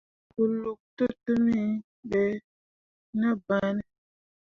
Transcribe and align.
Goluk 0.33 0.79
tǝtǝmmi 0.97 1.61
ɓe 2.09 2.23
ne 3.19 3.29
banne. 3.45 3.83